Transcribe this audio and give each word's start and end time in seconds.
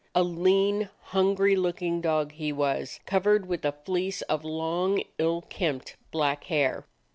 A 0.15 0.23
lean, 0.23 0.89
hungry 0.99 1.55
looking 1.55 2.01
dog 2.01 2.31
he 2.31 2.51
was, 2.51 2.99
covered 3.05 3.45
with 3.47 3.63
a 3.63 3.71
fleece 3.85 4.23
of 4.23 4.43
long, 4.43 5.03
ill 5.19 5.43
kempt, 5.43 5.95
black 6.09 6.45
hair. 6.45 6.87